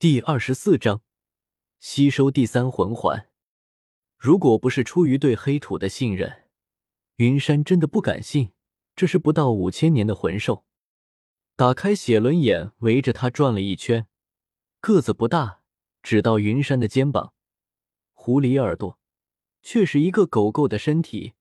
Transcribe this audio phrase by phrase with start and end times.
[0.00, 1.02] 第二十四章，
[1.78, 3.28] 吸收第三魂环。
[4.16, 6.44] 如果不是出于对黑土的信任，
[7.16, 8.52] 云山真的不敢信
[8.96, 10.64] 这是不到五千年的魂兽。
[11.54, 14.06] 打开血轮眼，围着他转了一圈，
[14.80, 15.60] 个子不大，
[16.02, 17.34] 只到云山的肩膀。
[18.14, 18.98] 狐狸耳朵，
[19.60, 21.34] 却是一个狗狗的身体，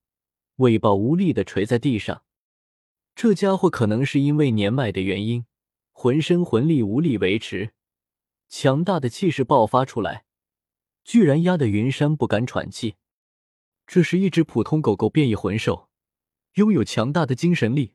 [0.57, 2.26] 尾巴无力的垂在地上。
[3.16, 5.46] 这家伙可能是因为年迈的原因，
[5.94, 7.71] 浑身魂力无力维持。
[8.50, 10.25] 强大的气势爆发出来，
[11.03, 12.95] 居然压得云山不敢喘气。
[13.85, 15.90] 这是一只普通狗狗变异魂兽，
[16.55, 17.93] 拥有强大的精神力，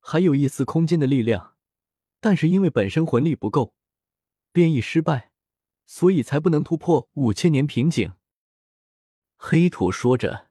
[0.00, 1.54] 还有一丝空间的力量，
[2.20, 3.74] 但是因为本身魂力不够，
[4.52, 5.30] 变异失败，
[5.86, 8.12] 所以才不能突破五千年瓶颈。
[9.36, 10.48] 黑土说着，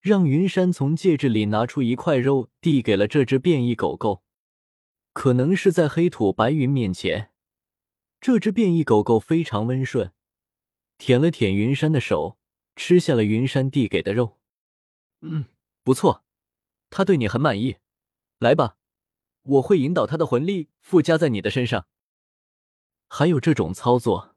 [0.00, 4.22] 让云山从戒指里拿出一块肉，递给了这只变异狗狗。
[5.12, 7.31] 可能是在黑土白云面前。
[8.22, 10.12] 这只变异狗狗非常温顺，
[10.96, 12.38] 舔了舔云山的手，
[12.76, 14.38] 吃下了云山递给的肉。
[15.22, 15.46] 嗯，
[15.82, 16.24] 不错，
[16.88, 17.78] 他对你很满意。
[18.38, 18.76] 来吧，
[19.42, 21.88] 我会引导他的魂力附加在你的身上。
[23.08, 24.36] 还有这种操作？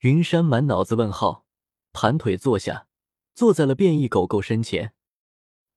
[0.00, 1.46] 云山满脑子问号，
[1.92, 2.88] 盘腿坐下，
[3.32, 4.92] 坐在了变异狗狗身前，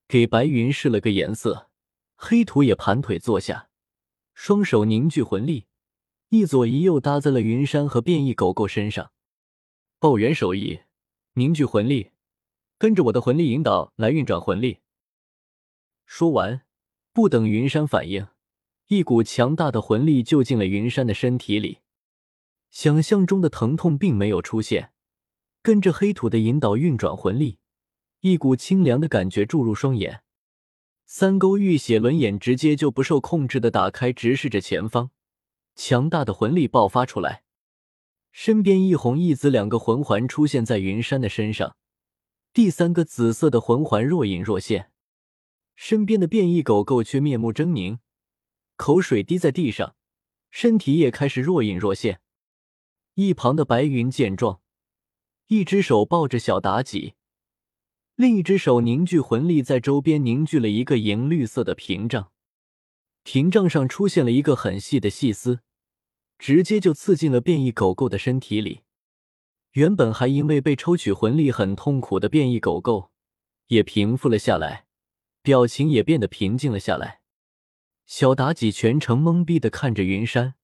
[0.07, 1.69] 给白云试了个颜色。
[2.15, 3.69] 黑土也盘腿坐下，
[4.33, 5.67] 双手凝聚魂力。
[6.33, 9.11] 一左一右搭在了云山和变异狗狗身上，
[9.99, 10.79] 爆元手艺，
[11.33, 12.09] 凝聚魂力，
[12.79, 14.79] 跟着我的魂力引导来运转魂力。
[16.07, 16.63] 说完，
[17.13, 18.25] 不等云山反应，
[18.87, 21.81] 一股强大的魂力就进了云山的身体里。
[22.71, 24.91] 想象中的疼痛并没有出现，
[25.61, 27.59] 跟着黑土的引导运转魂力，
[28.21, 30.23] 一股清凉的感觉注入双眼，
[31.05, 35.11] 三勾玉血轮眼直接就不受控制的打开，直视着前方。
[35.75, 37.43] 强大的魂力爆发出来，
[38.31, 41.75] 身边一红一紫两个魂环出现在云山的身上，
[42.53, 44.91] 第三个紫色的魂环若隐若现。
[45.75, 47.97] 身边的变异狗狗却面目狰狞，
[48.75, 49.95] 口水滴在地上，
[50.51, 52.21] 身体也开始若隐若现。
[53.15, 54.61] 一旁的白云见状，
[55.47, 57.15] 一只手抱着小妲己，
[58.15, 62.31] 另一只手凝聚魂力，在周边凝聚了一个银绿色的屏障。
[63.23, 65.61] 屏障上出现了一个很细的细丝，
[66.37, 68.81] 直接就刺进了变异狗狗的身体里。
[69.71, 73.11] 原本还因为被抽取魂力很痛苦的变异狗狗，
[73.67, 74.85] 也平复了下来，
[75.41, 77.21] 表情也变得平静了下来。
[78.05, 80.55] 小妲己全程懵逼的看着云山，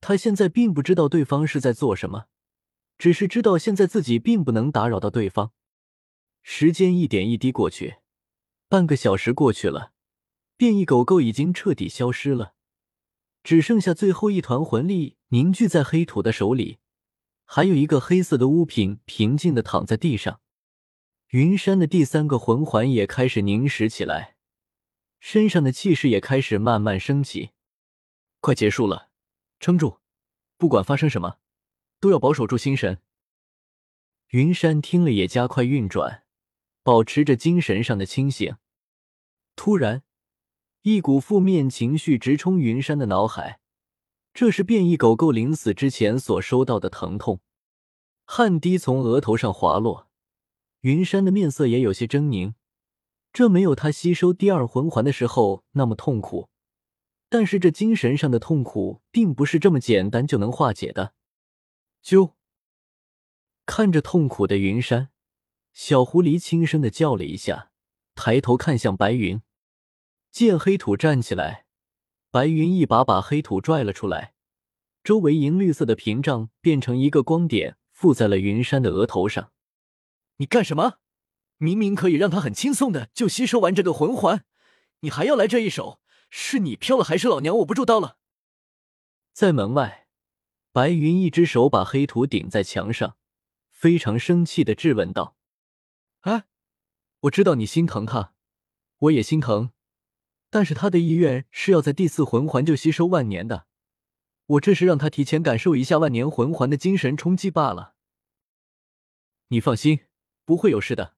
[0.00, 2.26] 他现在并不知道对方是在做什么，
[2.98, 5.52] 只是知道现在自己并不能打扰到对方。
[6.42, 7.98] 时间一点一滴过去，
[8.68, 9.93] 半个小时过去了。
[10.56, 12.54] 变异狗狗已经彻底消失了，
[13.42, 16.78] 只剩下最后一团魂力凝聚在黑土的手里，
[17.44, 20.40] 还有一个黑色的物品平静的躺在地上。
[21.30, 24.36] 云山的第三个魂环也开始凝实起来，
[25.18, 27.50] 身上的气势也开始慢慢升起。
[28.40, 29.10] 快结束了，
[29.58, 29.98] 撑住！
[30.56, 31.38] 不管发生什么，
[31.98, 33.02] 都要保守住心神。
[34.28, 36.22] 云山听了也加快运转，
[36.84, 38.56] 保持着精神上的清醒。
[39.56, 40.04] 突然。
[40.84, 43.58] 一股负面情绪直冲云山的脑海，
[44.34, 47.40] 这是变异狗狗临死之前所收到的疼痛，
[48.26, 50.10] 汗滴从额头上滑落，
[50.82, 52.52] 云山的面色也有些狰狞。
[53.32, 56.50] 这没有他吸收第二魂环的时候那么痛苦，
[57.30, 61.14] 但是这精神上的痛苦并不是这么简单就能化解的。
[62.04, 62.32] 啾
[63.64, 65.08] 看着痛苦的云山，
[65.72, 67.70] 小狐狸轻声的叫了一下，
[68.14, 69.40] 抬头看向白云。
[70.34, 71.64] 见黑土站起来，
[72.32, 74.34] 白云一把把黑土拽了出来，
[75.04, 79.52] 周围银绿色的屏障变成一个光点，附在了云山的额头上。
[80.38, 80.94] 你干什么？
[81.58, 84.44] 明明可以让他很轻松的就吸收完这个魂环，
[85.02, 86.00] 你还要来这一手？
[86.28, 88.18] 是你飘了，还是老娘握不住刀了？
[89.32, 90.08] 在门外，
[90.72, 93.16] 白云一只手把黑土顶在墙上，
[93.70, 95.36] 非常生气的质问道
[96.22, 96.46] ：“哎，
[97.20, 98.34] 我知道你心疼他，
[98.98, 99.70] 我也心疼。”
[100.54, 103.66] 但是他的意愿是要在第四魂环就吸收万年的，
[104.46, 107.96] 我这是让他提前感受一下万年魂环的精神冲击罢了。
[109.48, 110.06] 你放心，
[110.44, 111.16] 不会有事的，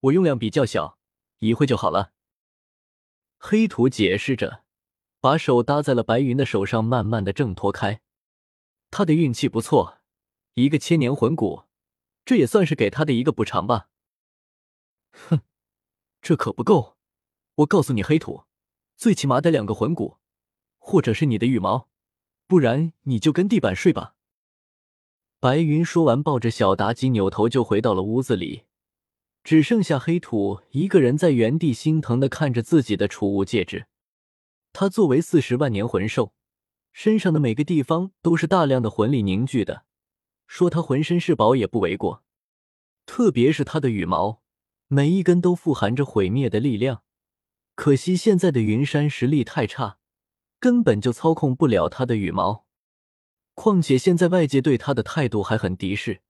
[0.00, 0.98] 我用量比较小，
[1.38, 2.14] 一会就好了。
[3.38, 4.64] 黑土解释着，
[5.20, 8.00] 把手搭在了白云的手上，慢慢的挣脱开。
[8.90, 9.98] 他的运气不错，
[10.54, 11.66] 一个千年魂骨，
[12.24, 13.88] 这也算是给他的一个补偿吧。
[15.12, 15.42] 哼，
[16.20, 16.96] 这可不够，
[17.58, 18.46] 我告诉你，黑土。
[19.04, 20.16] 最起码得两个魂骨，
[20.78, 21.90] 或者是你的羽毛，
[22.46, 24.14] 不然你就跟地板睡吧。
[25.40, 28.62] 白云说完，抱着小妲己扭头就回到了屋子里，
[29.42, 33.84] 只剩下黑土一个人在原地心疼的看着自己的储物戒指。
[34.72, 36.32] 他作为四十万年魂兽，
[36.94, 39.84] 身上的每个地方都是大量的魂力凝聚的，
[40.46, 42.24] 说他浑身是宝也不为过。
[43.04, 44.40] 特别是他的羽毛，
[44.88, 47.02] 每一根都富含着毁灭的力量。
[47.74, 49.98] 可惜现在的云山实力太差，
[50.60, 52.66] 根本就操控不了他的羽毛。
[53.54, 56.22] 况且现在外界对他的态度还很敌视，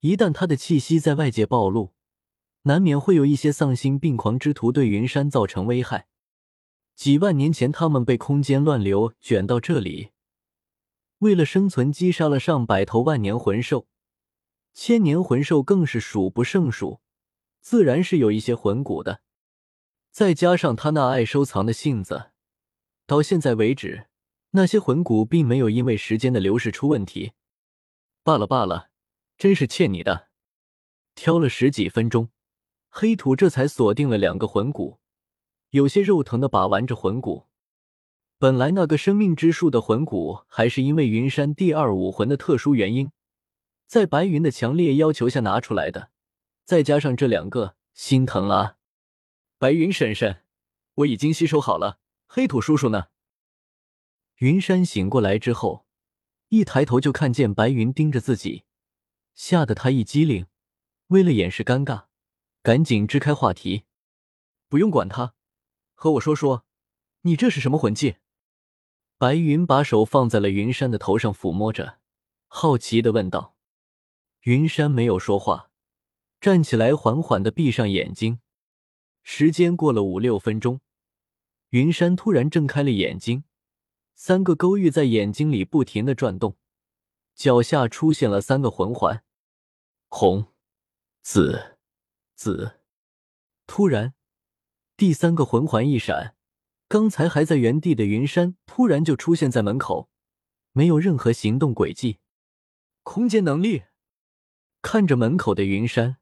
[0.00, 1.92] 一旦他的气息在外界暴露，
[2.62, 6.08] 难免会有一些丧心病狂之徒对云山造成危害。
[6.94, 10.10] 几万年前，他们被空间乱流卷到这里，
[11.18, 13.86] 为了生存，击杀了上百头万年魂兽，
[14.74, 17.00] 千年魂兽更是数不胜数，
[17.60, 19.20] 自然是有一些魂骨的。
[20.12, 22.32] 再加上他那爱收藏的性子，
[23.06, 24.08] 到现在为止。
[24.50, 27.32] 那些魂骨并没有因为时间的流逝出问题，
[28.22, 28.90] 罢了罢了，
[29.38, 30.28] 真是欠你的。
[31.14, 32.28] 挑了十几分钟，
[32.90, 34.98] 黑土这才锁定了两个魂骨，
[35.70, 37.46] 有些肉疼的把玩着魂骨。
[38.38, 43.10] 本来那个生命之树的魂骨，还是因为云山第二武魂的特殊原因，
[43.86, 46.10] 在白云的强烈要求下拿出来的，
[46.66, 48.76] 再加上这两个，心疼啊！
[49.62, 50.42] 白云婶婶，
[50.94, 53.10] 我已经吸收好了，黑土叔叔呢？
[54.38, 55.86] 云山醒过来之后，
[56.48, 58.64] 一抬头就看见白云盯着自己，
[59.36, 60.48] 吓得他一激灵。
[61.10, 62.06] 为了掩饰尴尬，
[62.60, 63.84] 赶紧支开话题
[64.68, 65.34] ：“不用管他，
[65.94, 66.66] 和我说说，
[67.20, 68.16] 你这是什么魂技？”
[69.16, 72.00] 白云把手放在了云山的头上抚摸着，
[72.48, 73.54] 好奇的问道。
[74.40, 75.70] 云山没有说话，
[76.40, 78.40] 站起来缓缓的闭上眼睛。
[79.22, 80.80] 时间过了五六分钟，
[81.70, 83.44] 云山突然睁开了眼睛。
[84.14, 86.56] 三个勾玉在眼睛里不停的转动，
[87.34, 89.24] 脚下出现了三个魂环，
[90.08, 90.52] 红、
[91.22, 91.78] 紫、
[92.34, 92.80] 紫。
[93.66, 94.14] 突然，
[94.96, 96.36] 第三个魂环一闪，
[96.88, 100.10] 刚才还在原地的云山突然就出现在门口，
[100.72, 102.18] 没有任何行动轨迹。
[103.02, 103.84] 空间能力？
[104.82, 106.18] 看着门口的云山，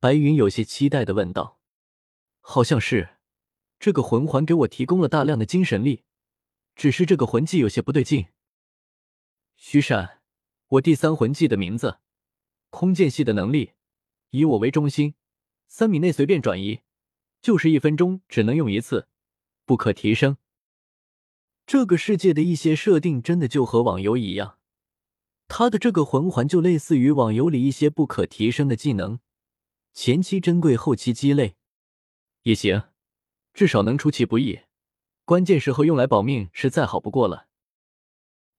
[0.00, 1.59] 白云有些期待的问道
[2.40, 3.16] ：“好像是，
[3.78, 6.04] 这个魂环给我提供了大量的精神力。”
[6.76, 8.28] 只是这个魂技有些不对劲。
[9.54, 10.22] 徐闪，
[10.68, 11.98] 我第三魂技的名字，
[12.70, 13.72] 空间系的能力，
[14.30, 15.14] 以我为中心，
[15.66, 16.80] 三米内随便转移，
[17.42, 19.08] 就是一分钟只能用一次，
[19.66, 20.38] 不可提升。
[21.66, 24.56] 这个世界的一些设定真的就和网游一样，
[25.48, 29.20] 他的这个魂环就类似于网游里一些不可提升的技能，
[29.92, 31.56] 前期珍贵，后期鸡肋，
[32.42, 32.82] 也行，
[33.52, 34.60] 至少能出其不意。
[35.24, 37.46] 关键时候用来保命是再好不过了。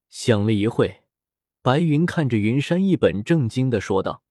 [0.10, 1.04] 想了一会，
[1.62, 4.24] 白云看着云山，一本正经的说道。